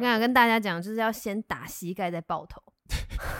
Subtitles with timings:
[0.00, 2.62] 我想跟大家讲，就是要先打膝盖再爆头。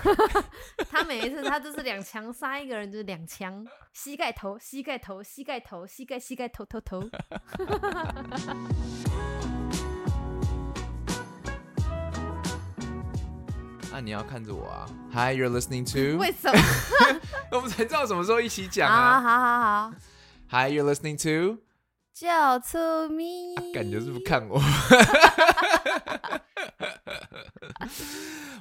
[0.90, 7.02] 他每一次他都是两枪杀一个人，就是两枪，膝盖头，膝盖头，膝盖头，膝盖膝盖头头头。
[13.91, 16.19] 那 你要看着我啊！Hi, you're listening to。
[16.21, 16.59] 为什么？
[17.53, 19.93] 我们才知道什么时候一起讲啊好好好
[20.51, 21.63] ，！Hi, you're listening to。
[22.21, 22.29] 就
[22.61, 23.55] 出咪。
[23.73, 24.61] 感觉是不看我。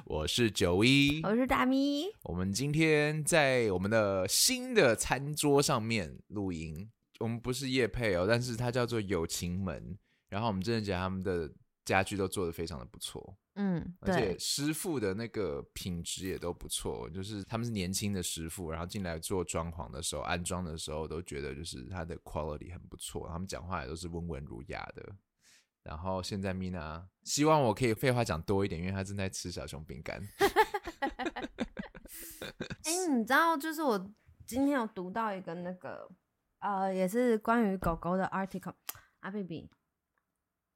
[0.06, 2.06] 我是九一，我是大咪。
[2.22, 6.90] 我们今天在我们的新的餐桌上面录音。
[7.18, 9.98] 我们不是夜配哦，但是它叫做友情门。
[10.30, 11.52] 然后我们真的觉得他们的
[11.90, 17.10] 家具都做的非常的不错，嗯，而且，师傅的那个品质也都不错。
[17.10, 23.28] 就是他们是年轻的师傅，然后进来做装潢的时候、安装的时候，都觉得就是他的 quality 很不错。
[23.28, 25.04] 他们讲话也都是温文儒雅的。
[25.82, 30.22] 然后现在 Mina 希望我可以废话讲多一点，因为她正在吃小熊饼干。
[32.84, 33.98] 哎、你知道，就是我
[34.46, 36.08] 今天有读到一个那个
[36.60, 38.74] 呃，也是关于狗狗的 article。
[39.20, 39.68] 阿 baby，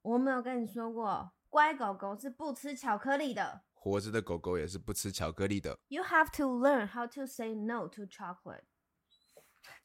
[0.05, 3.61] 我没有跟你说过，乖狗狗是不吃巧克力的。
[3.73, 5.79] 活着的狗狗也是不吃巧克力的。
[5.87, 8.61] You have to learn how to say no to chocolate。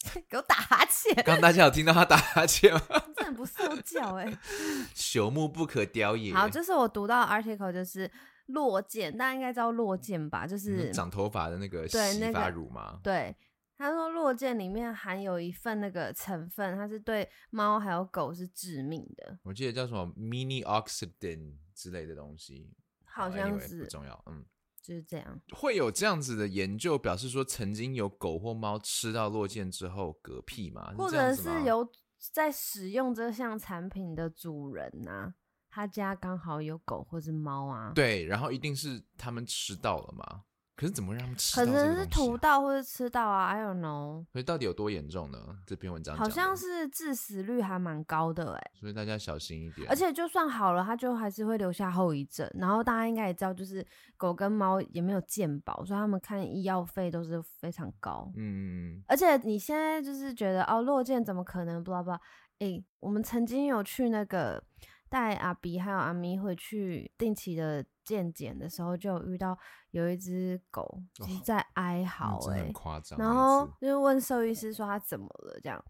[0.29, 2.81] 给我打哈欠，刚刚大家有听到他打哈欠吗？
[3.17, 4.27] 真的不受教哎、
[4.95, 6.35] 朽木不可雕也。
[6.35, 8.11] 好，就是我读到的 article 就是
[8.47, 10.47] 落剑，大家应该知道落剑吧？
[10.47, 13.01] 就是嗯长头发的那个洗对那个发乳吗？
[13.03, 13.35] 对，
[13.81, 22.71] 他说落剑里面含有一份那个成分，它是对猫还有狗是致命的，我记得叫什么 mini oxidant 之类的东西，
[23.07, 24.23] 好像 anyway，是不重要。
[24.27, 24.45] 嗯，
[24.83, 25.41] 就是这样。
[25.57, 30.93] 会有这样子的研究，表示说曾经有狗或猫吃到落剑之后嗝屁吗？
[30.99, 31.91] 或者是有
[32.35, 35.33] 在使用这项产品的主人呐、
[35.71, 40.45] 他家刚好有狗或是猫啊，，对，然后一定是他们吃到了嘛？
[40.81, 45.39] 可是怎么会让他们吃可能是涂到或者吃到啊，I don't know，所以到底有多严重呢？
[45.67, 49.87] 这篇文章好像是致死率还蛮高的哎、所以大家小心一点。
[49.91, 52.51] 而且就算好了，它就还是会留下后遗症。
[52.55, 53.87] 然后大家应该也知道，就是
[54.17, 58.33] 狗跟猫也没有健保，所以他们看医药费都是非常高。
[58.37, 62.19] 嗯，而且你现在就是觉得哦，落健怎么可能？blah blah，
[62.61, 64.65] 诶，我们曾经有去那个
[65.11, 69.59] 带阿比还有阿咪回去定期的健检的时候，就有遇到
[69.91, 73.19] 有一只狗就是哦在哀嗯嚎、真的诶，很夸张。
[73.19, 75.85] 然后就是问兽医师说它怎么了，这样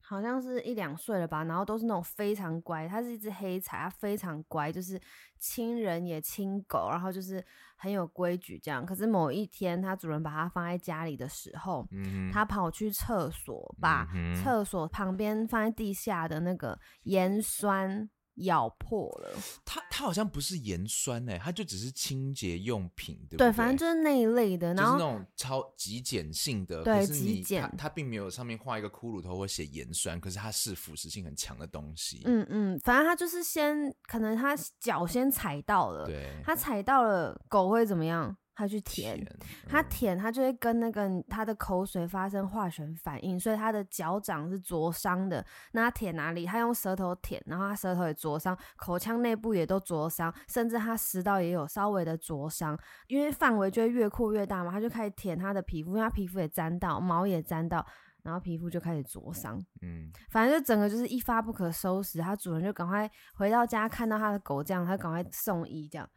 [0.00, 5.00] 好像是一两岁了吧，然后都是那种非常乖，它是一只黑柴，它非常乖，就是
[5.38, 7.44] 亲人也亲狗，然后就是
[7.76, 8.84] 很有规矩这样。
[8.84, 14.06] 可是某一天，它主人把它放在家里的时候，嗯，它跑去厕所，把
[14.42, 19.30] 厕所旁边放在地下的那个盐酸咬破了。
[19.64, 23.52] 它它好像不是盐酸哎，它就只是清洁用品，对不对，对？
[23.52, 24.74] 反正就是那一类的。
[24.74, 32.22] 然后就是那种超极简性的，对可是你极简它它并没有上面画一个骷髅头或写盐酸，可是它是腐蚀性很强的东西。
[32.24, 38.36] 嗯嗯，反正它就是先，可能它脚先踩到了，对，它踩到了，狗会怎么样？
[38.54, 45.44] 它去舔，甜嗯它舔，他就会跟那个他的口水发生化学反应，所以他的脚掌是灼伤的。
[45.72, 46.44] 那他舔哪里？
[46.44, 57.86] 他用舌头舔，然后他舌头也灼伤，口腔内部也都灼伤，甚至他食道也有稍微的灼伤，因为范围就会越扩越大嘛，他就开始舔他的皮肤，因为他皮肤也沾到，毛也沾到。
[58.22, 62.20] 然后皮肤就开始灼伤，嗯，反正就整个就是一发不可收拾。
[62.20, 66.08] 它主人就赶快回到家，看到他的狗这样，他赶快送医这样。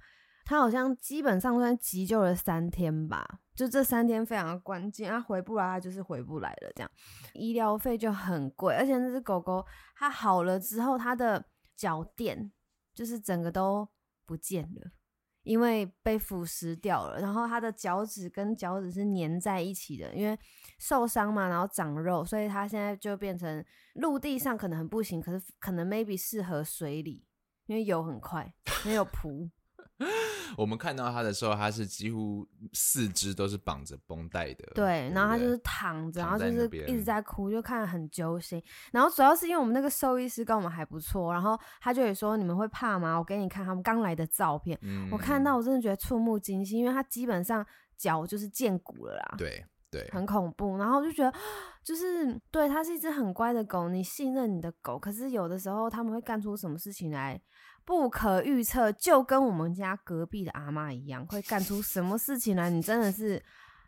[0.45, 6.91] 他好像基本上算急救了三天吧，就这三天非常的关键，他回不来，他就是回不来了，这样
[7.33, 11.43] 医疗费就很贵，而且那只狗狗它好了之后，它的
[11.75, 12.51] 脚垫
[12.93, 13.89] 就是整个都
[14.25, 14.91] 不见了。
[15.43, 20.35] 因为被腐蚀掉了，然后它的脚趾跟脚趾是粘在一起的，因为
[20.79, 23.63] 受伤嘛，然后长肉，所以它现在就变成
[23.93, 27.27] 陆地上可能很不行，可是可能 maybe 适合水里，
[27.67, 28.51] 因为游很快，
[28.83, 29.51] 没有 蹼。
[30.57, 38.61] 我们看到它的时候，它是几乎四肢都是绑着绷带的，对，然后它就是躺着，然后就是一直在哭，就看得很揪心。
[38.91, 43.17] 然后主要是因为我们那个兽医师跟我们还不错，然后他就也说你们会怕吗？
[43.17, 47.65] 我给你看他们刚来的照片，嗯我看到我真的觉得触目惊心，因为他基本上
[47.97, 49.35] 脚就是见骨了啦。
[49.37, 51.37] 对对，很恐怖，然后就觉得，
[51.81, 57.39] 就是对，它是一只很乖的狗，你信任你的狗，可是有的时候他们会干出什么事情来，
[57.85, 63.41] 不可预测，就跟我们家隔壁的阿妈一样，会干出什么事情来，你真的是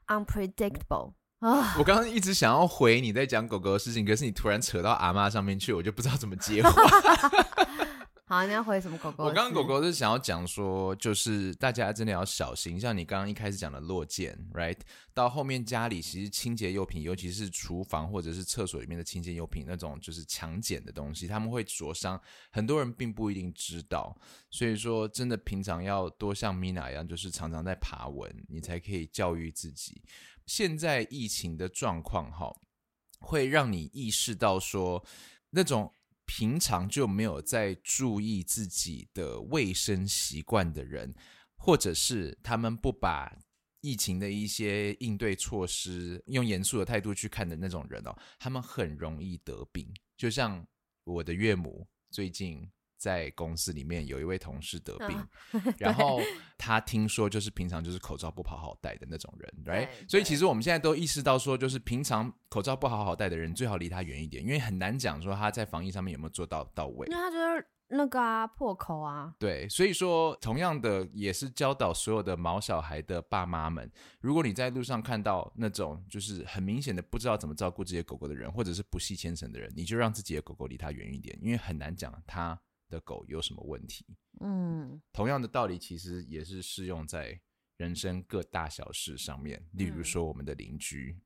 [0.07, 1.75] unpredictable 啊。
[1.79, 6.71] 我刚刚一直想要回你在讲狗狗的事情，可是你突然扯到阿妈上面去，我就不知道怎么接话。
[8.29, 9.23] 好，你要回什么狗狗？
[9.23, 14.77] 我刚刚狗狗是想要讲说，就是大家真的要小心，像你刚刚一开始讲的落剑，right？
[15.13, 22.21] 到后面家里其实清洁用品，尤其是厨房或者是厕所里面的清洁用品，那种就是强碱的东西，他们会灼伤，
[22.51, 24.13] 很多人并不一定知道。
[24.51, 30.03] 所以说，真的平常要多像 Mina 一样，就是常常在爬文，你才可以教育自己。
[30.45, 32.53] 现在疫情的状况，哈，
[33.21, 35.01] 会让你意识到说
[35.51, 35.89] 那种。
[36.27, 41.15] 平常就没有在注意自己的卫生习惯的人，
[41.55, 43.35] 或者是他们不把
[43.81, 49.91] 疫情的一些应对措施用严肃的态度去看的那种人哦，他们很容易得病。
[50.15, 50.63] 就像
[51.03, 52.69] 我的岳母最近。
[52.97, 55.27] 在公司里面有一位同事得病，
[55.77, 56.19] 然后
[56.57, 59.87] 他听说就是平常就是口罩不好好戴的那种人，right？
[60.09, 67.07] 所以其实我们现在都意识到说，就是平常口罩不好好戴的人，最好离他远一点，因为很难讲说他在防疫上面有没有做到到位。
[67.07, 69.33] 因为他就是那个啊破口啊。
[69.39, 73.89] 对，所以说同样的也是教导所有的毛小孩的爸妈们，
[74.19, 82.59] 如果你在路上看到那种就是很明显的不知道怎么照顾这些狗狗的人，或者是不系牵绳的人，你就让自己的狗狗离他远一点，因为很难讲他。
[82.89, 84.05] 的狗有什么问题？
[84.39, 87.39] 嗯，同样的道理其实也是适用在
[87.77, 89.65] 人生各大小事上面。
[89.73, 91.17] 例如说，我们的邻居，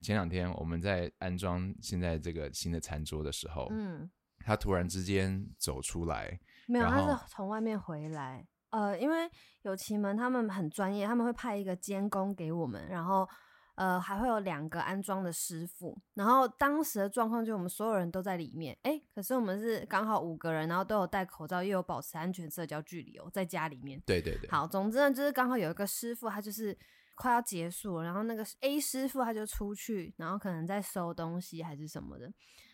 [0.00, 8.46] 前两天我们在安装现在这个新的餐桌的时候，嗯，他突然之间走出来，没有，他是从外面回来。
[8.70, 9.30] 呃，因为
[9.62, 13.28] 有奇门他们很专业，他们会派一个监工给我们，然后。
[13.74, 24.00] 呃，还会有两个安装的师傅，然后当时的状况就我们所有人都在里面，哎，可是我们是刚好五个人，然后都有戴口罩，又有保持安全社交距离哦，在家里面。
[24.04, 24.50] 对对对。
[24.50, 26.76] 好，总之呢，就是刚好有一个师傅，他就是
[27.14, 32.30] 快要结束了，然后那个 A 师傅他就出去，然后可能在收东西还是什么的，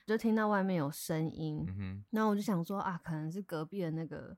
[0.07, 1.65] 就听到外面有声音，
[2.11, 4.37] 然后我就想说啊，可能是隔壁的那个。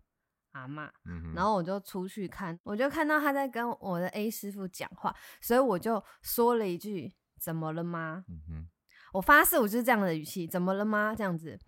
[0.52, 0.90] 阿妈，
[1.34, 8.24] 然后我就出去看，我就看到他在跟我的 A 师傅讲话，所以我就说了一句：“怎么了吗？”
[9.12, 11.58] 我发誓，我就是这样的语气：“怎么了吗？”这样子，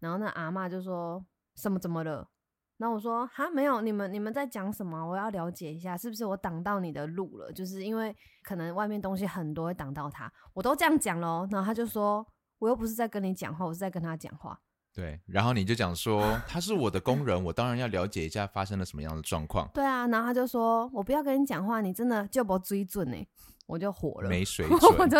[0.00, 1.24] 然后那阿妈就说
[1.54, 2.28] 什么怎么了？
[2.78, 5.02] 然后我说：“哈，没有，你们你们在讲什么？
[5.02, 7.50] 我要了解一下，是不是我挡到你的路了？
[7.50, 12.26] 就是因为可能外面东西很多会挡到他，我都这样讲喽。”然后他就说
[12.58, 14.60] ：“我又不是在跟你讲话，我是在跟他讲话。”
[14.96, 19.68] 对，然后你就讲说他是我的工人，我当然要了解一下发生了什么样的状况。
[19.74, 23.16] 对啊，然后他就说我不要跟你讲话，你真的就不追准呢，
[23.66, 25.18] 我就火了，没水准，我就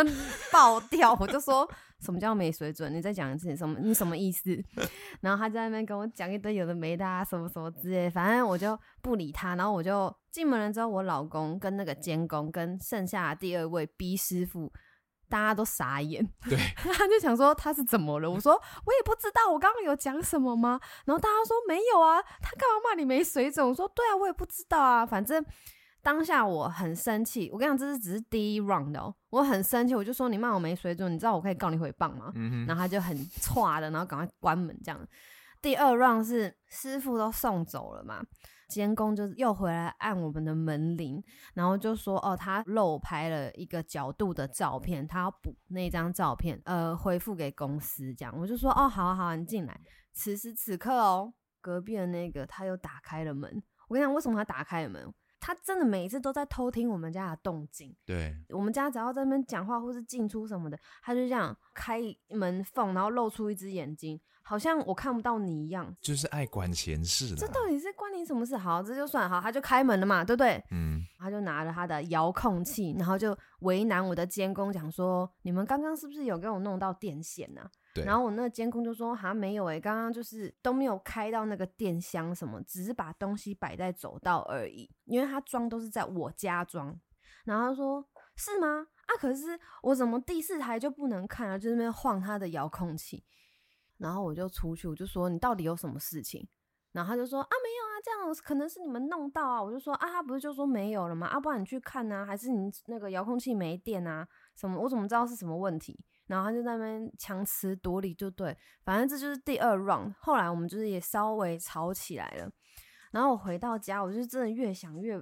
[0.51, 1.69] 爆掉，我就说
[2.01, 2.91] 什么叫没水准？
[2.95, 4.59] 你再讲一次，什么你什么意思？
[5.21, 9.57] 然后他在那边跟我讲一堆有的没的啊，什么什么之类，反正我就不理他。
[9.57, 14.73] 然后我就进门了之后，我老公跟那个监工跟剩下第二位 B 师傅。
[15.29, 18.31] 大家都傻眼，对， 他就想说他是怎么了？
[18.31, 20.81] 我说我也不知道，我刚刚有讲什么吗？
[21.05, 23.67] 然后大家说没有啊，他干嘛骂你没水准？
[23.67, 25.45] 我说对啊，我也不知道啊，反正
[26.03, 27.51] 当下我很生气。
[27.53, 32.33] 我跟你讲，这是只是第一 round 哦，我很生气，我就说你骂我没水准，你知道我可以告你诽谤吗？
[32.67, 35.01] 然后他就很歘的，然后赶快关门这样。
[35.61, 38.23] 第二 round 是师傅都送走了嘛。
[38.69, 41.23] 监工就是又回来按我们的门铃，
[41.55, 49.81] 然后就说：“哦，他漏拍了一个角度的照片，他要补那张照片，呃，回复给公司。”这样我就说：“哦，好，好，你进来。”
[50.13, 53.63] 此时此刻哦，隔壁的那个他又打开了门。
[53.89, 55.15] 我跟你讲，为什么他打开了门？
[55.47, 57.95] 他真的每一次都在偷听我们家的动静。
[58.05, 64.21] 对，我们家只要在那边讲话或是进出什么的，他就这样开门缝，然后露出一只眼睛。
[64.43, 67.33] 好像我看不到你一样，就是爱管闲事。
[67.37, 68.57] 这到底是关你什么事？
[68.57, 70.61] 好，这就算好，他就开门了嘛，对不对？
[70.73, 77.63] 嗯，他就拿着他的遥控器，然后就为难我的监工，讲说：“你们刚刚是不是有给我弄到电线呢？”
[78.05, 84.91] 然后我那个监控就说：“好像没有诶，刚刚就是都没有开到那个电箱什么，只是把东西摆在走道而已。
[85.05, 86.99] 因为他装都是在我家装。”
[87.45, 88.05] 然后他说
[88.37, 88.87] ：“是吗？
[89.07, 91.57] 啊，可是我怎么第四台就不能看啊？
[91.57, 93.25] 就那边晃他的遥控器。”
[93.99, 96.47] 然后我就出去，我就说你到底有什么事情？
[96.93, 99.63] 然后他就说啊没有啊，这样可能是你们弄到啊。
[99.63, 101.27] 我就说啊，他不是就说没有了吗？
[101.27, 104.27] 啊，不然你去看啊，还是你那个遥控器没电啊？
[104.55, 104.81] 什么？
[104.81, 105.99] 我怎么知道是什么问题？
[106.27, 110.15] 然后他就在那边强词夺理，就对，反正这就是第二 round。
[110.19, 112.51] 后来我们就是也稍微吵起来了。
[113.13, 115.19] 然后我回到家，我就真的越想越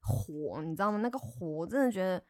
[0.00, 0.98] 火，你知道吗？
[0.98, 2.22] 那个火，我真的觉得。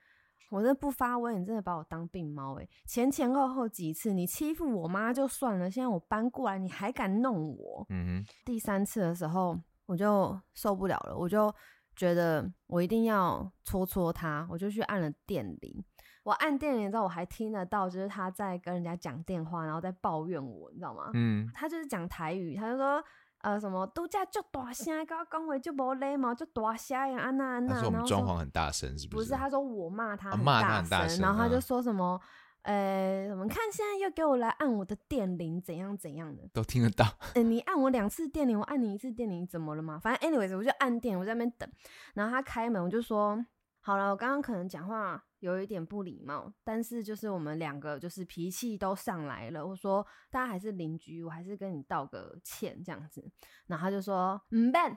[0.50, 7.86] 我这不发威，你真的把我当病猫诶，前前后后几次你欺负我妈就算了，现在我搬过来你还敢弄我。
[7.88, 8.34] 嗯哼。
[8.44, 11.54] 第三次的时候我就受不了了，我就
[11.94, 15.84] 觉得我一定要戳戳他，我就去按了电铃。
[16.22, 21.10] 我按电铃之后，我还听得到，就是他在跟人家讲电话，然后在抱怨我，你知道吗？
[21.14, 21.50] 嗯。
[21.54, 23.02] 他就是讲台语，他就说
[23.40, 27.74] ：“呃什么度假就大声，跟我讲话就无礼貌，就大声呀，安娜安娜。
[27.74, 29.16] 他说我们装潢很大声，是不是？
[29.16, 32.20] 不是，他说我骂他啊骂他大很大声然后他就嗯说什么，
[32.62, 36.42] 呃，什么看现在又给我来按我的电铃，怎样怎样的。
[36.52, 37.06] 都听得到。
[37.34, 39.98] 呃，你按我两次电铃，我按你一次电铃，怎么了嘛？
[39.98, 41.66] 反正 anyways，我就按电，我在那边等，
[42.12, 43.42] 然后他开门，我就说
[43.90, 53.28] 好了，我刚刚可能讲话有一点不礼貌，但是就是我们两个就是脾气都上来了，我说大家还是邻居，我还是跟你道个歉这样子，
[53.66, 54.96] 然后他就说嗯 Ben，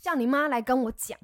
[0.00, 1.18] 叫你妈来跟我讲。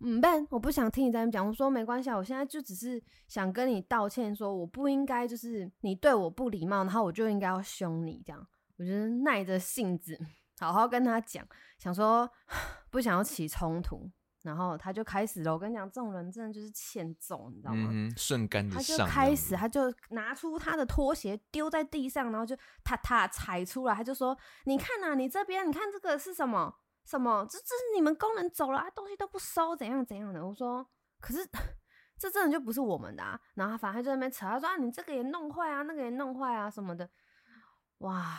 [0.00, 1.46] 嗯，Ben，我不想听你在那边讲。
[1.46, 8.46] 我说没关系，啊，我现在就只是想跟你道歉，说我不应该就是你对我不礼貌，然后我就应该要凶你这样。
[8.76, 10.18] 我就是耐着性子
[10.60, 11.46] 好好跟他讲，
[11.78, 12.28] 想说
[12.90, 14.10] 不想要起冲突，
[14.44, 15.52] 然后他就开始了。
[15.52, 17.88] 我跟你讲，这种人真的就是欠揍，你知道吗？
[17.90, 19.08] 嗯，顺杆子他就上。
[19.08, 23.94] 开始，他就拿出他的拖鞋丢在地上，然后就踏踏踩出来。
[23.94, 26.76] 他就说：“你看呐、你这边，你看这个是什么？
[27.04, 27.44] 什么？
[27.50, 30.86] 这这是你们工人走了啊，东西都不收，怎样怎样的？”我说
[31.20, 31.48] ：“可是
[32.18, 37.08] 这真的就不是我们的啊。”然后反正他就在那边扯，他说：“啊，你这个也弄坏啊，那个也弄坏啊，什么的。”
[37.98, 38.38] 哇！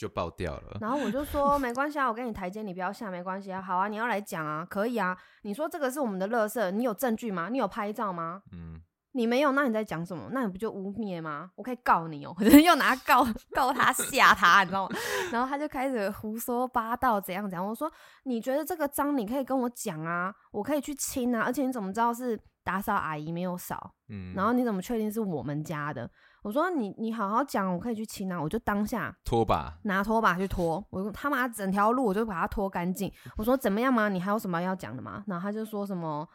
[0.00, 0.76] 就爆掉了。
[0.80, 3.60] 然后我就说没关系啊，我给你台阶，你不要下，没关系啊。
[3.60, 5.14] 好啊，你要来讲啊，可以啊。
[5.42, 7.50] 你说这个是我们的乐色，你有证据吗？
[7.50, 8.42] 你有拍照吗？
[8.52, 8.80] 嗯，
[9.12, 10.30] 你没有，那你在讲什么？
[10.32, 11.50] 那你不就污蔑吗？
[11.54, 14.96] 我可以告你哦、 我就又拿告告他吓他，你知道吗？
[15.30, 17.66] 然后他就开始胡说八道，怎样怎样。
[17.66, 17.92] 我说
[18.24, 21.42] 你觉得这个脏，你可以跟我讲啊，我可以去清啊。
[21.42, 23.92] 而且你怎么知道是打扫阿姨没有扫？
[24.08, 26.10] 嗯，然后你怎么确定是我们家的？
[26.42, 28.40] 我说你你好好讲，我可以去清啊。
[28.40, 33.12] 我就当下拖把，拿拖把去拖，我他妈整条路我就把它拖干净。
[33.36, 34.08] 我说怎么样嘛？
[34.08, 35.22] 你还有什么要讲的吗？
[35.26, 36.28] 然后他就说什么，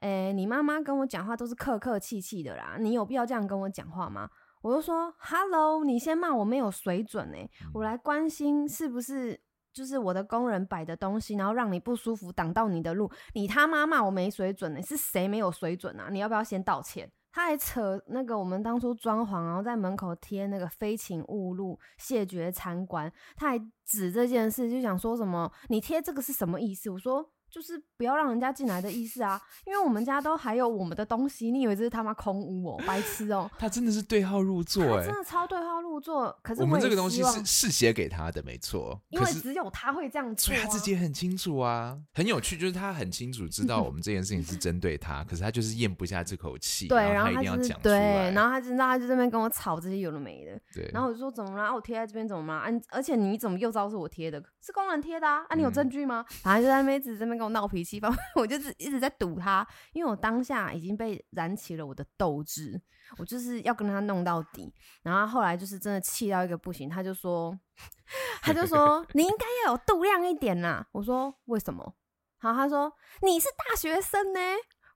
[0.00, 4.28] 诶、你妈妈跟我讲话都是客客气气的啦，你有必要这样跟我讲话吗？
[4.62, 7.36] 我就说，Hello，你先骂我没有水准呢、
[7.74, 9.40] 我来关心是不是
[9.72, 16.08] 就是我的工人摆的东西，然后让你不舒服，挡到你的路，你他妈骂我没水准呢、是谁没有水准啊？
[16.10, 17.10] 你要不要先道歉？
[17.32, 26.90] 他还扯那个我们当初装潢，然后在门口贴那个非请勿入、谢绝参观，他还指这件事，就想说什么你贴这个是什么意思？
[26.90, 35.14] 我说就是不要让人家进来的意思啊，因为我们家都还有我们的东西，你以为这是他妈空屋哦、白痴哦、他真的是对号入座哎真。
[35.14, 36.34] 的超对号入座。
[36.42, 38.98] 可是也我们这个东西是是写给他的，没错。
[39.10, 48.30] 因为只有他会这样做、啊，所以他自己也很清楚啊，很有趣，就是他很清楚知道我们这件事情是针对他，可是他就是咽不下这口气，对，然然后他一定要讲出来。
[48.30, 51.64] 然后他就知道他就这边跟我吵这些有的没的，对，然后我就说怎么了？
[51.64, 52.60] 啊我贴在这边怎么了？
[52.60, 54.42] 啊，而且你怎么又知道是我贴的？
[54.60, 55.44] 是工人贴的啊！
[55.48, 56.24] 啊，你有嗯证据吗？
[56.42, 62.80] 反正就在那边一直这边跟我闹脾气，反正我就是一直在堵他，因为我当下已经被燃起了我的斗志，
[63.18, 64.72] 我就是要跟他弄到底。
[65.02, 67.58] 然后后来就是真的气到一个不行，他就说，
[68.42, 70.86] 他就说 你应该要有度量一点呐。
[70.92, 71.94] 我说为什么？
[72.38, 74.40] 然后他说你是大学生呢。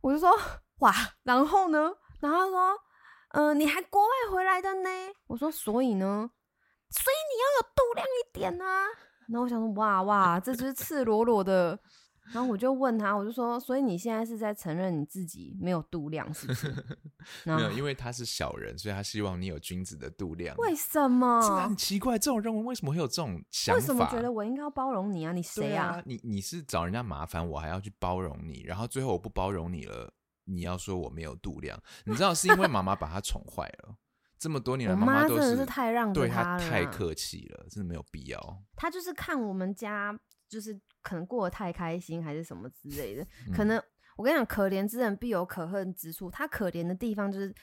[0.02, 0.30] 我就说
[0.78, 1.92] 哇，然后呢？
[2.20, 2.78] 然后他说
[3.30, 4.88] 嗯、你还国外回来的呢？
[5.26, 6.30] 我说所以呢？
[6.90, 8.86] 所以你要有度量一点啊。
[9.28, 11.76] 然后我想说哇哇，这就是赤裸裸的。
[12.32, 16.68] 然后我就问他，我就说，所以你现在是在承认你自己没有度量，是不是？
[17.44, 20.56] 然没有，因为他是小人，所以他希望你有君子的度量。
[20.56, 21.76] 为什真的么很？
[21.76, 23.80] 奇怪，这种人为什么会有这种想法？
[23.80, 25.32] 为什么觉得我应该要包容你啊？
[25.32, 26.02] 你谁对啊？
[26.04, 30.12] 你你是找人家麻烦，我还要去包容你，然后最后我不包容你了，
[30.44, 33.96] 你要说我没有度量，你知道是因为妈妈把他宠坏了，
[34.38, 38.62] 这么多年妈都真的是太让着对他，太客气了，真的没有必要。
[38.76, 40.18] 他就是看我们家，
[40.48, 43.22] 就是可能过得太开心，还是什么之类的。
[43.48, 43.82] 嗯可能
[44.16, 46.30] 我跟你讲，可怜之人必有可恨之处。
[46.30, 47.54] 他可怜的地方就是。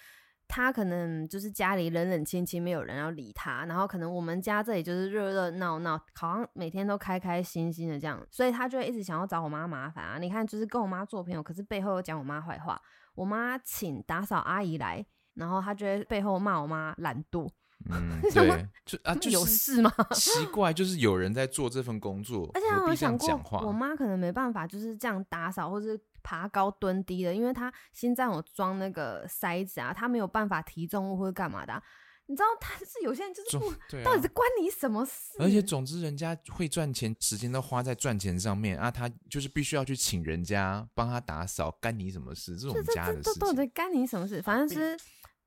[0.45, 10.17] 他可能就是家里冷冷清清，没有人要理他，然后可能我们家这里就是热热闹闹，好像每天都开开心心的这样，所以他就会一直想要找我妈麻烦啊。
[10.19, 12.79] 你看，就是跟我妈做朋友，可是背后又讲我妈坏话。
[13.15, 15.03] 我妈请打扫阿姨来，
[15.35, 17.49] 然后他就会背后骂我妈懒惰，
[17.89, 19.91] 嗯，对，就啊，就有是事吗？
[20.15, 23.61] 奇怪，就是有人在做这份工作，而且我有想过，？
[23.65, 31.83] 我妈可能没办法就是这样打扫，或是爬高蹲低的，因为她心脏有装那个塞子啊，她没有办法提重物或者干嘛的啊、
[32.27, 33.71] 你知道，她是有些人就是不，
[34.03, 35.35] 到底是关你什么事？
[35.39, 42.55] 而且总之，人家会赚钱，时间都花在赚钱上面啊，他就是必须要去请人家帮他打扫，干你什么事？
[42.55, 43.71] 这是我这这们家的事这这到底情。
[43.73, 44.41] 干你什么事？
[44.41, 44.97] 反正是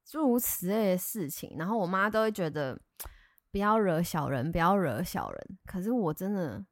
[0.09, 2.79] 诸如此类的事情，然后我妈都会觉得
[3.51, 5.59] 不要惹小人，不要惹小人。
[5.67, 6.65] 可是我真的，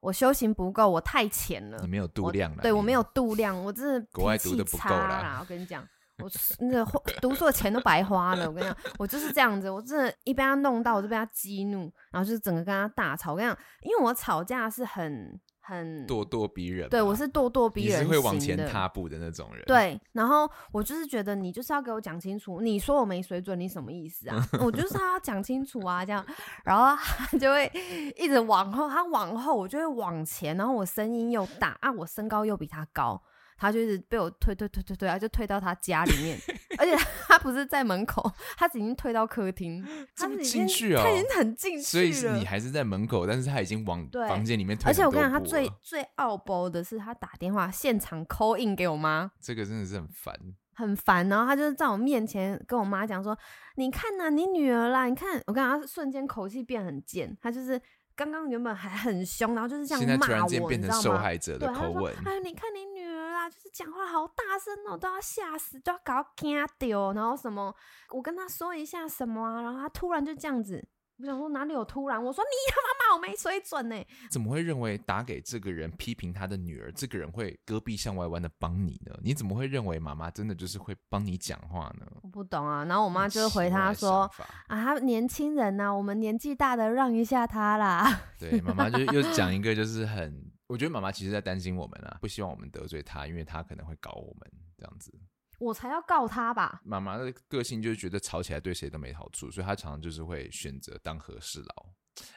[0.00, 1.88] 我修行不够，我太浅了你。
[1.88, 5.38] 没有度量了，对我没有度量，我真的国外脾气读得不够差啦啦。
[5.40, 5.86] 我跟你讲，
[6.18, 8.48] 我那个花读书的钱都白花了。
[8.48, 13.32] 我跟你讲，我就是这样子，我真的，一被他弄到，我就被他激怒，然后就是整个跟他大吵。
[13.32, 15.38] 我跟你讲，因为我吵架是很
[15.68, 16.88] 很咄咄逼人。
[16.88, 19.62] 对我是咄咄逼人你是会往前踏步的那种人。
[19.66, 24.42] 对，然后我就是觉得你就是要给我讲清楚，你说我没水准，你什么意思啊？
[24.64, 26.24] 我就是他要讲清楚啊，这样，
[26.64, 27.70] 然后他就会
[28.16, 33.22] 一直往后，他往后，我就会往前，然后我声音又大啊，我身高又比他高。
[33.60, 36.54] 他就一直被我推推推推推，啊就推到他家里面，而
[36.96, 39.84] 且他不是在门口，他已经推到客厅，
[40.16, 41.82] 他已经去哦，他已经很进去了。
[41.82, 44.90] 所以你还是在门口，但是他已经往房间里面推。
[44.90, 50.34] 而且我跟你讲，他最最傲包的是，他打电话现场 call in 给我妈，这个真的是很烦，
[50.74, 51.28] 很烦。
[51.28, 53.36] 然后他就是在我面前跟我妈讲说
[53.76, 57.80] ：“你看呐，你女儿啦，你看。”我跟他瞬间口气变很贱，他就是
[58.14, 62.12] 刚刚原本还很凶，然后就是这样骂我，变成受害者的口吻。
[62.24, 63.17] 哎，你看你女儿
[63.48, 67.12] 啦，就是讲话好大声哦，都要吓死，都要搞惊掉。
[67.12, 67.74] 然后什么，
[68.10, 70.86] 我跟他说一下什么啊，然后他突然就这样子。
[71.20, 72.22] 我想说哪里有突然？
[72.22, 73.96] 我说你他妈骂我没水准呢？
[74.30, 79.12] 怎么会认为打给这个人批评他的女儿，这个人会戈壁向外弯的帮你呢？
[79.20, 82.06] 你怎么会认为妈妈真的就是会帮你讲话呢？
[82.22, 82.84] 我不懂啊。
[82.84, 84.30] 然后我妈就回他说
[84.68, 88.20] 啊，他年轻人呐，我们年纪大的让一下他啦。
[88.38, 95.12] 对，妈妈就又讲一个，就是很，我觉得妈妈其实在担心我们啊，不希望我们得罪她，因为她可能会搞我们这样子。
[95.58, 96.80] 我才要告他吧！
[96.84, 101.86] 妈妈的个性就是觉得吵起来对谁都没好处，所以她常常就是会选择当和事佬。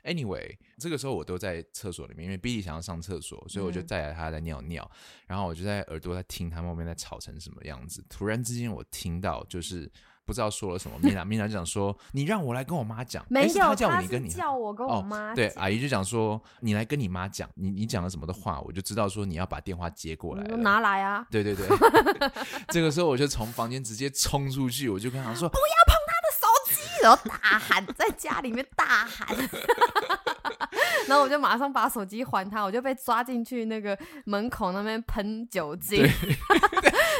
[0.04, 4.90] Anyway，这个时候我都在厕所里面，因为 Billy 想要上厕所，所以我就带他在尿尿，
[5.28, 8.04] 然后我就在耳朵在听他们后面在吵成什么样子。
[8.10, 9.92] 突然之间，我听到就是。
[10.32, 21.68] 不知道说了什么，Mina，Mina 就讲说，你让我来跟我妈讲，没有，他叫你跟你叫我跟我妈，对，阿姨就讲说，你来跟你妈讲，你你讲了什么的话，我就知道说你要把电话接过来，拿来啊，对对对，
[22.72, 29.36] 这个时候我就从房间直接冲出去，我就跟他说，不要碰他的手机，然后大喊，在家里面大喊。
[31.08, 36.04] 然后我就马上把手机还他，我就被抓进去那个门口那边喷酒精，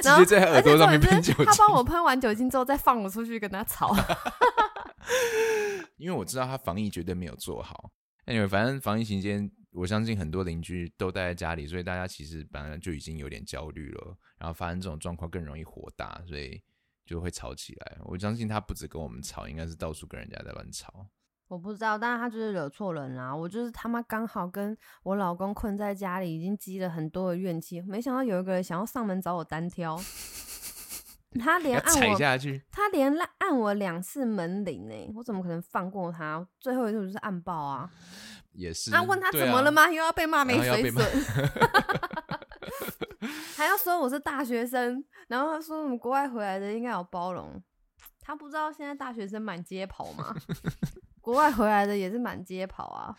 [0.02, 1.46] 直接在耳朵上面喷酒精。
[1.46, 3.96] 他帮我喷完酒精之后，再放我出去跟他吵。
[5.98, 7.92] 因为我知道他防疫绝对没有做好。
[8.26, 14.18] Anyway，反正防疫期间，我相信很多邻居都待在家里，所以大家其实本来就已经有点焦虑了。
[14.38, 16.62] 然后发生这种状况更容易火大，所以
[17.06, 17.98] 就会吵起来。
[18.06, 21.08] 我相信他不止跟我们吵，应该是到处跟人家在乱吵。
[21.52, 23.36] 我不知道，但是他就是惹错人啦。
[23.36, 27.82] 我就是他妈刚好跟我老公困在家里，已经积了很多的怨气。
[27.82, 30.00] 没想到有一个人想要上门找我单挑，
[31.44, 32.18] 他连按我，
[32.72, 36.48] 他连按我两次门铃呢，我怎么可能放过他？
[36.58, 37.90] 最后一次就是按爆啊，
[38.54, 38.90] 也是。
[38.90, 39.90] 那问他怎么了吗？
[39.90, 41.06] 又要被骂没水准，
[43.58, 47.62] 还要说我是大学生，然后他说我们国外回来的应该有包容，
[48.22, 50.34] 他不知道现在大学生满街跑吗？
[51.22, 53.16] 国外回来的也是满街跑啊，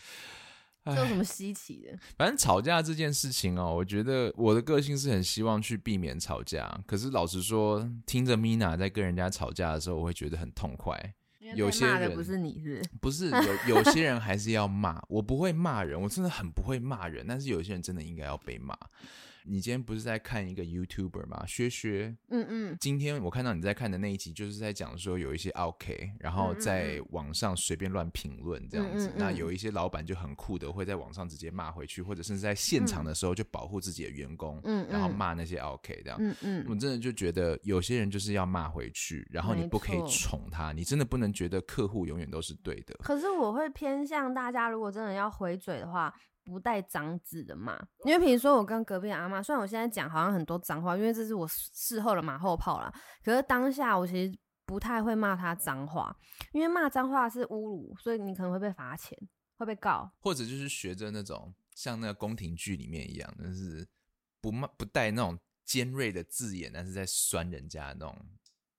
[0.85, 1.97] 这有什么稀奇的？
[2.19, 6.69] 反正吵架这件事情哦，我觉得我的个性是很希望去避免吵架。
[6.87, 11.15] 可是老实说，听着 Mina 在跟人家吵架的时候，我会觉得很痛快。
[11.55, 13.29] 有些人不是你是不是
[13.69, 17.27] 有有些人还是要骂，我不会骂人，我真的很不会骂人。
[17.29, 18.77] 但是有些人真的应该要被骂。
[19.44, 21.44] 你今天不是在看一个 YouTuber 吗？
[21.46, 29.12] 薛薛，嗯嗯，今天我看到你在看的那一集，就是在讲说有一些 OK，然后在网上随便乱评论这样子。
[29.16, 36.18] 那有一些老板就很酷的，会在网上直接骂回去，或者甚至在现场的时候就保护自己的员工，嗯然后骂那些 OK 这样。
[36.20, 42.94] 嗯嗯，我真的就觉得有些人就是要骂回去，然后你不可以宠他，你真的不能觉得客户永远都是对的。
[43.02, 46.14] 可是我会偏向大家，如果真的要回嘴的话。
[46.44, 52.92] 不带脏字的骂，因为比如说我跟隔壁的阿妈，虽然我现在讲好像很多脏话，因为这是我事后的马后炮啦。
[53.24, 56.16] 可是当下我其实不太会骂他脏话，
[56.52, 59.16] 因为骂脏话是侮辱，所以你可能会被罚钱，
[59.57, 63.87] 会被告，或者就是学着那种像那个宫廷剧里面一样，就是
[64.40, 68.16] 不骂不带那种尖锐的字眼，但是在酸人家那种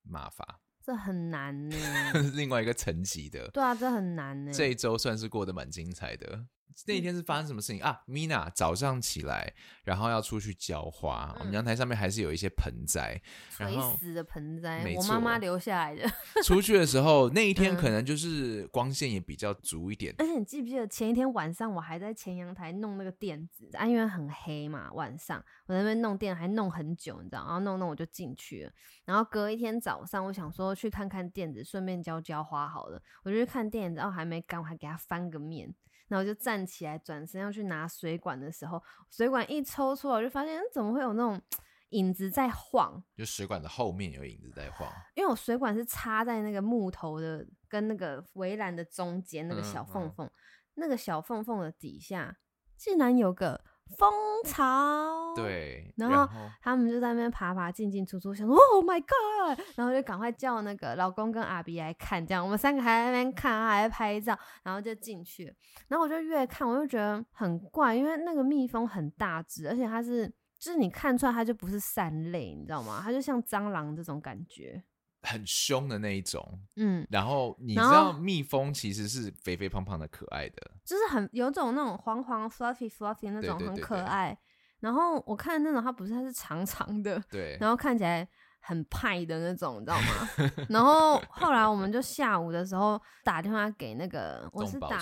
[0.03, 1.77] 骂法，这很难呢。
[2.35, 4.51] 另外一个层级的，对啊，这很难呢。
[4.51, 6.45] 这一周算是过得蛮精彩的。
[6.87, 11.35] 那一天是发生什么事情啊？Mina 早上起来，然后要出去浇花。
[11.39, 16.09] 我们阳台上面还是有一些盆栽，垂死的盆栽，我妈妈留下来的。
[16.43, 20.13] 出去的时候，那一天可能就是光线也比较足一点。
[20.17, 27.43] 而且你记不记得前一天晚上，我还在前阳台弄那个垫子，啊，因为很黑嘛，晚上我在那边弄垫，还弄很久，你知道？
[27.45, 28.71] 然后弄弄我就进去了。
[29.05, 33.01] 然后隔一天早上，我想说去看看垫子，顺便浇浇花好了。
[33.23, 35.73] 我就去看垫子，然后还没干，我还给它翻个面。
[36.13, 41.41] 然后就站起来，转身要去拿水管的时候，水管一抽出来，我就发现怎么会有那种
[41.89, 49.87] 影子在晃，就水管的后面有影子在晃，因为我水管是插在那个木头的跟那个围栏的中间那个小嗯嗯。
[49.87, 50.31] 缝缝，
[50.75, 52.37] 那个小缝缝的底下
[52.77, 53.63] 竟然有个
[53.97, 54.11] 蜂
[54.45, 55.33] 巢。。
[55.35, 65.45] 对，然然后他们就在那边爬爬进进出出，想说 Oh my God，然后就赶快叫那个老公跟阿比来看，这样我们三个还在那边看，还在拍照，然后就进去。
[65.87, 70.27] 然后我就越看我就觉得很怪，因为那个蜜蜂很大只，而且它是
[70.59, 73.01] 就是你看出来它就不是善类，你知道吗？
[73.03, 74.83] 它就像蟑螂这种感觉。
[75.23, 76.47] 很凶的那一种。
[76.75, 84.37] 嗯，然后你知道蜜蜂其实是肥肥胖胖的可爱的，就是很有种那种黄黄 fluffy fluffy 那种很对对对可爱。
[84.79, 88.27] 然后我看那种它不是它是长长的， 对，然后看起来
[88.59, 90.51] 很派的那种，你知道吗？
[90.67, 94.99] 然后 后来我们就下午的时候打电话给那个，我是打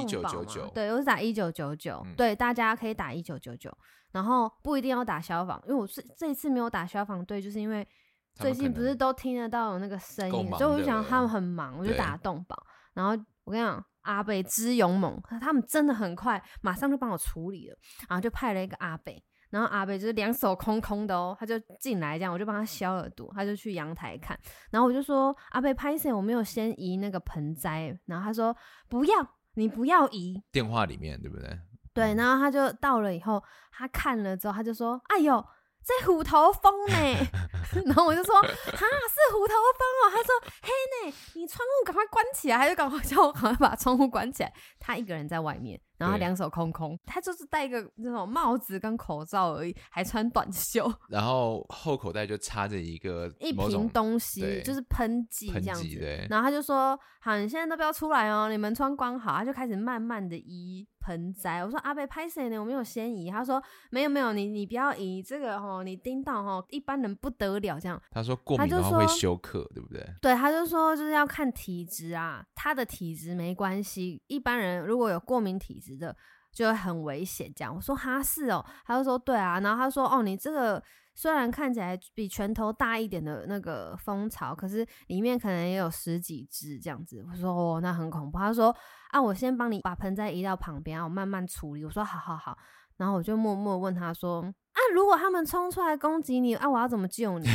[0.00, 3.70] 一九九九，对，我是打一九九九嗯，对，大家可以打一九九九，
[4.12, 7.86] 然后不一定要打消防，因为我是这一次没有打消防队，就是因为
[8.40, 12.56] 最近不是都听得到有那个声音，所以我就想他们很忙，我就打动保。
[12.94, 13.12] 然后
[13.44, 17.76] 我跟你讲，阿北之勇猛，他们真的很快，马上就帮我处理了，
[18.08, 19.22] 然后就派了一个阿北。
[19.50, 24.38] 然后阿北就是两手空空的哦，他就进来这样，我就帮他消耳朵，他就去阳台看，
[24.70, 26.12] 然后我就说阿北拍谁？
[26.12, 28.56] 我没有先移那个盆栽，然后他说
[28.88, 29.14] 不要，
[29.54, 31.58] 你不要移，电话里面对不对？
[31.92, 35.44] 对，然后他就到了以后，他看了之后，他就说：“哎呦，
[36.00, 36.96] 在虎头蜂呢？”
[37.86, 40.70] 然后我就说：“哈，是虎头蜂哦。”他说：“嘿
[41.08, 44.52] 呢，你窗户赶快关起来。”他就赶快叫我赶快把窗户关起来。
[44.78, 56.26] 他一个人在外面，然后他两手空空，他就是戴一个那种帽子跟口罩而已，还穿短袖， 然后后口袋就插着一个一瓶东西就是喷剂这样子。
[56.28, 61.62] 然后他就说：“好，你现在都不要出来哦，你门窗关好。”他就开始慢慢的移盆栽。
[61.64, 62.58] 我说：“阿贝拍谁呢？
[62.58, 68.00] 我没有先移。”他说：“没有没有，你你不要移这个哦，你盯到哦，一般人不得了这样。
[68.10, 76.16] 他说过敏的话会说休克，对不对？”对，他就说就是要看体质啊，他的体质没关系，一般人如果有过敏体质的，
[76.52, 77.52] 就会很危险。
[77.54, 87.22] 这样我说：“哈是哦。”他就说：“对啊。”然后他说：“哦，你这个。”虽然看起来比拳头大一点的那个蜂巢，可是里面可能也有十几只这样子。
[87.28, 88.38] 我说哦，那很恐怖。
[88.38, 88.74] 他说
[89.10, 91.84] 啊，我先帮你把盆栽移到旁边，我慢慢处理。
[91.84, 92.56] 我说好好好。
[93.00, 97.48] 然后我就默默问他说啊，如果他们冲出来攻击你啊，我要怎么救你？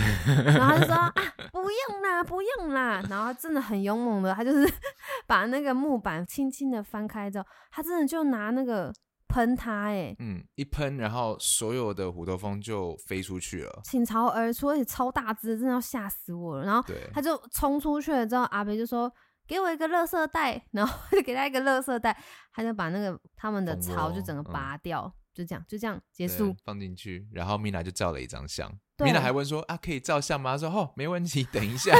[0.43, 1.13] 然后他就说啊，
[1.53, 2.99] 不用啦，不用啦。
[3.08, 4.67] 然后他真的很勇猛的，他就是
[5.27, 8.91] 把那个木板轻轻的翻开之后，他真的就拿那个
[9.27, 13.81] 喷它，哎，嗯，一喷，然后所有的虎头蜂就飞出去了。
[13.84, 16.65] 倾巢而出，而且超大只，真的要吓死我了。
[16.65, 19.12] 然后，他就冲出去了之后，阿北就说
[19.47, 22.17] ：“给我一个垃圾袋。”然后 就给他一个垃圾袋，
[22.53, 26.56] 他就把那个他们的巢就整个嗯拔掉，就这样，就这样结束。
[26.63, 28.71] 放进去，然后米娜就照了一张相。
[29.04, 30.54] 米娜还问说啊，可以照相吗？
[30.54, 31.93] 她说哦，没问题，等一下。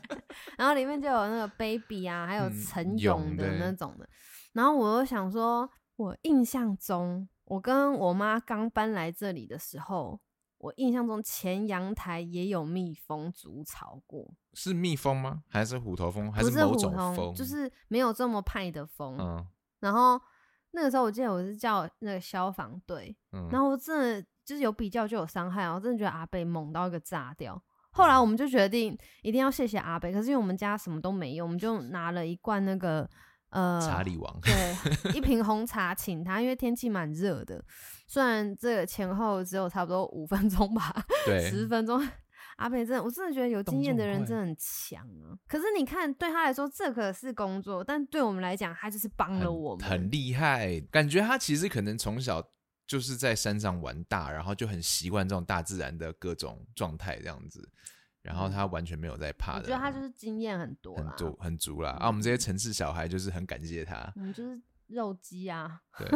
[0.58, 4.08] 然后里面就有那个 baby 啊，还有嗯陈勇的那种的。
[4.52, 10.20] 然后我又想说，我印象中，我跟我妈刚搬来这里的时候，
[10.58, 15.42] 我印象中前阳台也有蜜蜂筑巢过，是蜜蜂吗？
[15.48, 16.30] 还是虎头蜂？
[16.30, 17.34] 还不是某种蜂？
[17.34, 19.16] 就是没有这么派的蜂。
[19.18, 19.46] 嗯
[19.80, 20.18] 然后
[20.74, 27.60] 那个时候我记得我是叫那个消防队，嗯，然后我真的就是有比较就有伤害啊，我真的觉得阿贝猛到一个炸掉。
[27.92, 33.08] 后来我们就决定一定要谢谢阿贝，可是因为我们家什么都没有，我们就拿了一罐那个
[33.50, 34.40] 呃查理王。
[34.42, 37.64] 对，一瓶红茶请他，因为天气蛮热的，
[38.08, 40.92] 虽然这个前后只有差不多五分钟吧，
[41.24, 42.04] 对，十分钟。
[42.56, 45.34] 阿北真的，我真的觉得有经验的人真的很强啊。
[45.48, 49.88] 可是你看，对他来说这可是工作，但对我们来讲，他就是帮了我们。
[49.88, 52.42] 很很厉害，感觉他其实可能从小
[52.86, 57.66] 就是在山上玩大，然后就很习惯这种大自然的各种状态这样子，
[58.22, 61.90] 然后他完全没有在怕的，嗯我觉得他就是经验很多，很足很足啦。
[61.92, 64.60] 啊，我们这些城市小孩就是很感谢他，我们就是
[64.94, 66.08] 肉鸡啊，对。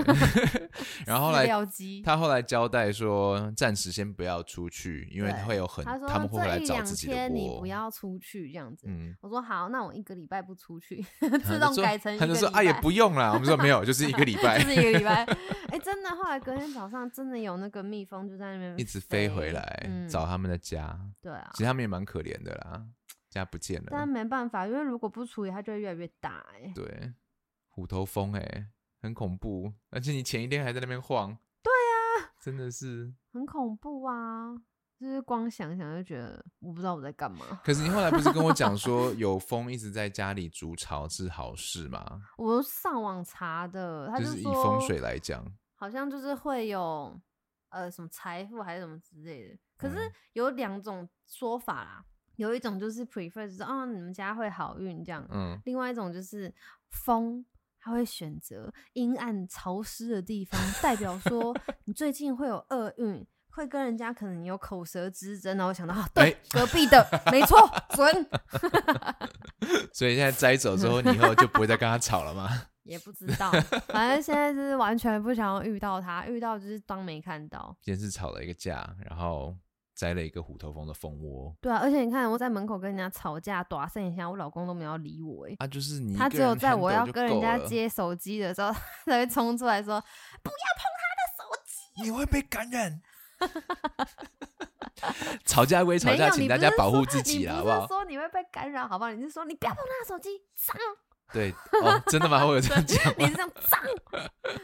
[1.06, 2.02] 然后后来料鸡。
[2.02, 7.68] 他后来交代说，暂时先不要出去，因为对会有很他们会回来找自己的你不。
[7.68, 8.86] 要出去这样子。
[8.88, 11.04] 嗯，我说好，那我一个礼拜不出去，
[11.44, 15.22] 自动改成他就说啊也不用啦，我们说没有， 就是一个礼拜就是一个礼拜。
[15.68, 22.82] 哎、真的，后来隔天早上真的有那个蜜蜂就在那边一直飞回来嗯找他们的家，对啊其，实他们也蛮可怜的啦，
[23.28, 23.88] 家不见了。
[23.90, 27.12] 但没办法，因为如果不处理，它就会越来越大、哎，对，
[27.78, 28.66] 虎头蜂哎、
[29.00, 31.28] 很恐怖，而且你前一天还在那边晃。
[31.62, 33.14] 对啊，真的是。
[33.32, 34.52] 很恐怖啊！
[34.98, 37.46] 就是光想想就觉得我不知道我在干嘛。
[37.62, 42.20] 可是你后来不是跟我讲说，有蜂一直在家里筑巢是好事吗？
[42.36, 45.44] 我上网查的，他就是以说风水来讲，
[45.76, 47.16] 好像就是会有
[47.68, 49.56] 呃什么财富还是什么之类的。
[49.76, 56.52] 可是嗯有两种说法啦，有一种就是 prefer 就是哦你们家会好运这样，嗯，另外一种就是
[56.90, 57.46] 风，
[57.88, 65.57] 他会选择阴暗潮湿的地方，代表说 你最近会有厄运，会跟人家可能有口舌之争。
[65.57, 67.57] 然后我想到，啊，对，哎隔壁的，没错，
[67.96, 68.29] 准。
[69.94, 72.48] 所以现在摘走之后，你以后就不会再跟他吵了吗？
[72.85, 73.51] 也不知道，
[73.88, 77.74] 反正现在就是完全不想要遇到他，遇到就是当没看到。
[77.81, 79.57] 今天是吵了一个架，然后
[79.98, 81.52] 摘了一个虎头蜂的蜂窝。
[81.61, 88.70] 对啊，而且你看我在门口跟人家吵架，打剩一下，我老公都没有理我哎、啊，就是你一他只有在我要跟人家，接手机的时候，
[89.04, 90.00] 他才会冲出来说
[90.40, 93.00] 不要碰他的手机你会被感染。
[95.44, 97.87] 吵架归吵架，请大家保护自己你啦，好不好？
[97.87, 99.11] 说你会被感染，好不好？
[99.11, 100.76] 你是说你不要碰他的手机，脏，
[101.32, 102.44] 对，哦，真的吗？
[102.46, 103.14] 我有这样讲吗？
[103.18, 103.80] 你是这样脏，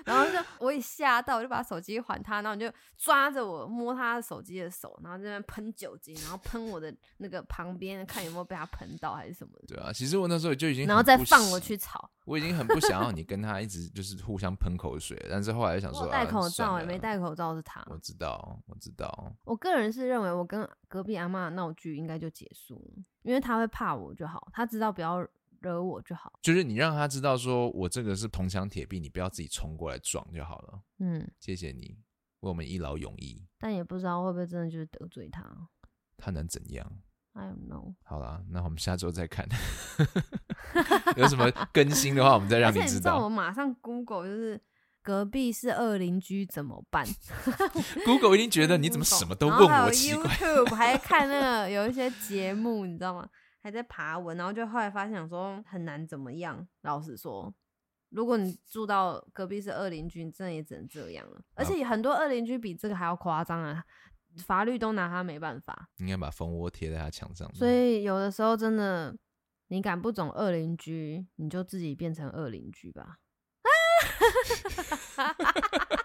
[0.04, 12.10] 然后就我一吓到，我就把手机还他，然后你就抓着我摸他的手机的手，然后在那边喷酒精，然后喷我的那个旁边，看有没有被他喷到还是什么的，对啊，其实我那时候就已经然后再放我去吵。
[12.24, 17.84] 我已经很不想要你跟他一直就是互相喷口水，但是后来想说，戴啊口罩、欸，算了没戴口罩是他。
[17.90, 25.22] 我知道，我知道，我个人是认为，我跟隔壁阿妈的闹剧应该就结束了，因为他会怕我就好，他知道不要
[25.70, 26.32] 惹我就好。
[26.42, 30.80] 就是你让他知道说我这个是铜墙铁壁，你不要自己冲过来撞就好了。
[30.98, 31.96] 嗯，谢谢你
[32.40, 35.44] 为我们一劳永逸，但也不知道会不会真的就是得罪他。
[36.16, 36.86] 他能怎样
[37.32, 37.94] ？I don't know。
[38.04, 39.48] 好啦，那我们下周再看，
[41.16, 43.28] 有什么更新的话，我们再 让而且你知知道，我道。
[43.28, 44.60] 马上 Google 就是
[45.02, 47.04] 隔壁是二邻居怎么办？
[48.06, 50.24] Google 一定觉得你怎么什么都问我，奇怪。
[50.24, 53.28] YouTube 还看那个有一些节目，你知道吗？
[53.64, 56.68] 还在爬文，然后就后来发现想说很难怎么样。
[56.82, 57.50] 老实说，
[58.10, 61.40] 如果你住到隔壁是二邻居，你真的也只能这样了。
[61.54, 63.82] 而且很多二邻居比这个还要夸张啊，
[64.44, 65.88] 法律都拿他没办法。
[65.96, 67.50] 应该把蜂窝贴在他墙上。
[67.54, 69.16] 所以有的时候真的，
[69.68, 73.16] 你敢不走二邻居，你就自己变成二邻居吧。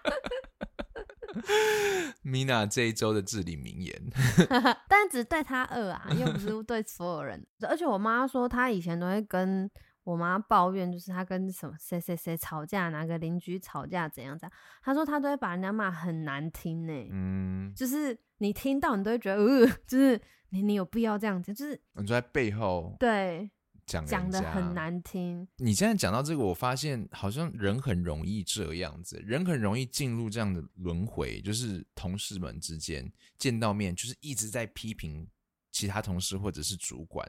[2.23, 4.01] Mina 这一周的至理名言，
[4.89, 7.45] 但只对他恶啊，又不是对所有人。
[7.67, 9.69] 而且我妈说，她以前都会跟
[10.03, 14.57] 我妈抱怨，就是她跟什么谁谁谁吵架，哪个邻居吵架怎样怎样。
[14.81, 23.49] 她说她都会把人家骂很难听呢、嗯，就是你听到你都会觉得，呃， 就是你你有必要这样子，就是你说在背后对
[23.89, 24.69] 讲讲的很。
[24.73, 25.47] 难听。
[25.57, 35.27] 你现在讲到这个，我发现好像人很容易这样子，人很容易进入这样的轮回，就是同事们之间见到面，就是一直在批评
[35.71, 37.27] 其他同事或者是主管。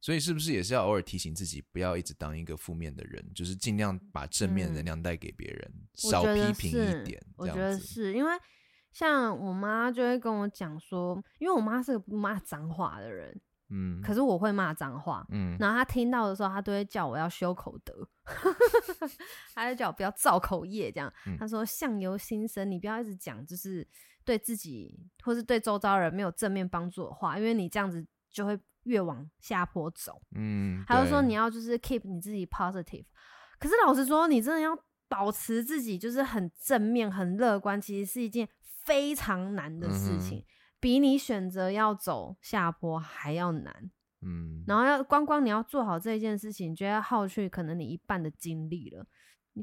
[0.00, 7.22] 所以是不是也是要偶尔提醒自己，不要一直当一个负面的人，就是尽量把正面能嗯量带给别人，少批评一点。
[7.36, 8.32] 我觉得是因为
[8.92, 13.40] 像我妈就会跟我讲说，因为我妈是个不骂脏话的人，
[13.72, 15.26] 嗯，可是我会骂脏话。
[15.30, 18.06] 嗯，然后他听到的时候，他都会叫我要修口德，
[19.54, 21.12] 他就叫我不要造口业，这样。
[21.26, 23.86] 嗯她说相由心生，你不要一直讲就是
[24.24, 30.20] 对自己或是对周遭人没有正面帮助的话，因为你这样子就会越往下坡走。
[30.34, 33.06] 嗯，还有说你要就是 keep 你自己 positive，
[33.58, 38.48] 可是老实说，你真的要保持自己就是很正面、很乐观，其实是一件
[38.84, 40.44] 非常难的事情，
[40.82, 43.92] 比你选择要走下坡还要难。
[44.20, 49.06] 嗯，然后要光光你要做好这一件事情，就要耗去可能你一半的精力了。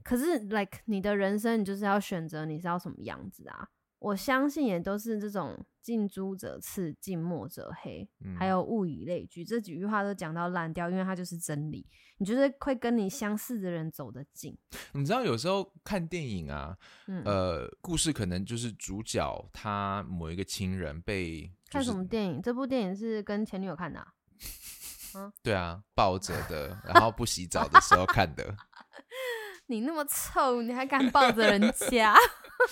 [0.01, 3.67] 可是，like 你的人生，你就是要选择你是要什么样子啊？
[3.99, 11.85] 我相信也都是这种近朱者赤，近墨者黑，嗯还有物以类聚，这几句话都讲到烂掉，因为它就是真理。
[12.17, 14.57] 你就是会跟你相似的人走得近。
[14.91, 22.41] 你知道有时候看电影啊，嗯，呃，故事可能就是主角他某一个亲人被、就是、看什么电影？
[22.41, 23.99] 这部电影是跟前女友看的、
[25.15, 25.33] 啊。
[25.41, 28.53] 对啊，抱着的，然后不洗澡的时候看的。
[29.69, 32.15] 你那么臭，你还敢抱着人家？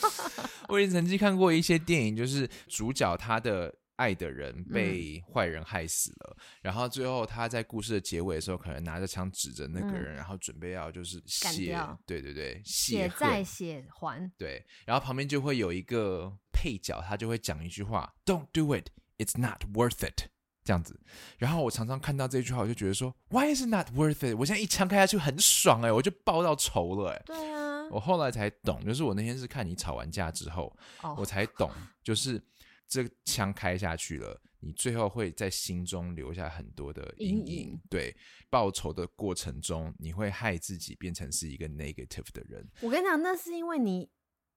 [0.67, 14.31] 我也曾经看过一些电影，就是主角他的爱的人嗯被坏人害死了，然后最后他在故事的结尾的时候，可能拿着枪指着那个嗯人，然后准备要就是干血，对对对，血恨债血还。
[14.37, 20.29] 对，然后旁边就会有一个配角，他就会讲一句话：“Don't do it, it's not worth it。”
[20.67, 20.99] 这样子。
[21.37, 31.71] 然后我常常看到这句话，我就觉得说：“Why is it not worth it？” 我现在一枪开下去很爽哎、我就报到仇了哎、对啊，我后来才懂，就是我那天是看你吵完架之后，哦我才懂，
[32.03, 32.43] 就是
[32.87, 38.13] 这枪开下去了，你最后会在心中留下很多的阴阴影对，
[38.49, 42.67] 报仇的过程中，你会害自己变成是一个 negative 的人。
[42.81, 44.09] 我跟你讲，那是因为你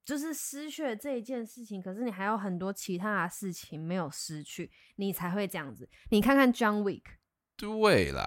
[0.05, 5.89] 就是失去了这一件事情，可是你还有很多其他的事情没有失去，你才会这样子。
[6.11, 7.03] 你看看 John Wick，
[7.57, 8.27] 对啦，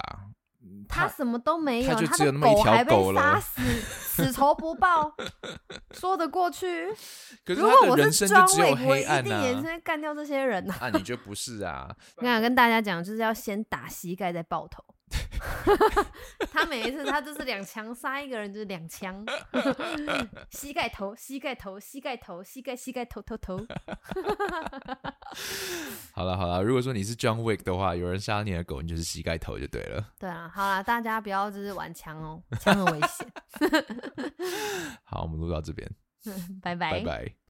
[0.87, 5.13] 他什么都没有，他就他的只有那么一狗还被条狗了杀死，死 仇不报，
[5.91, 6.87] 说得过去。
[7.43, 9.73] 可是如果我他的人生就 John 只有 Wick，我一定也是啊。
[9.73, 11.93] 会干掉这些人呐、啊，你就不是啊？
[12.17, 14.83] 我想跟大家讲，就是要先打膝盖再爆头。
[16.51, 19.25] 他每一次他就是两枪杀一个人，就是两枪，
[20.51, 23.59] 膝盖头，膝盖头，膝盖头，膝盖膝盖头头头。
[26.13, 30.11] 好了好了，如果说你是 John Wick 的话，有人杀你的狗，你就是膝盖头就对了。
[30.19, 33.27] 对啊，好了，大家不要就是玩枪哦，枪很危险。
[35.03, 35.89] 好，我们录到这边，
[36.61, 37.33] 拜拜拜。